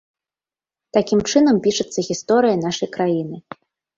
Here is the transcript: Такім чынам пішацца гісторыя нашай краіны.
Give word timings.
Такім 0.97 1.19
чынам 1.31 1.59
пішацца 1.67 1.99
гісторыя 2.09 2.55
нашай 2.65 2.89
краіны. 2.99 3.37